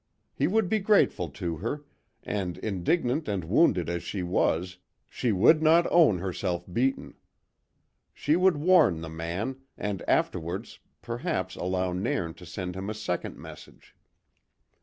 He 0.33 0.47
would 0.47 0.67
be 0.67 0.79
grateful 0.79 1.29
to 1.29 1.57
her, 1.57 1.83
and, 2.23 2.57
indignant 2.57 3.27
and 3.27 3.43
wounded 3.43 3.87
as 3.87 4.01
she 4.01 4.23
was, 4.23 4.77
she 5.07 5.31
would 5.31 5.61
not 5.61 5.85
own 5.91 6.17
herself 6.17 6.65
beaten. 6.73 7.13
She 8.11 8.35
would 8.35 8.57
warn 8.57 9.01
the 9.01 9.09
man, 9.09 9.57
and 9.77 10.01
afterwards, 10.09 10.79
perhaps 11.03 11.55
allow 11.55 11.93
Nairn 11.93 12.33
to 12.33 12.47
send 12.47 12.75
him 12.75 12.89
a 12.89 12.95
second 12.95 13.37
message. 13.37 13.95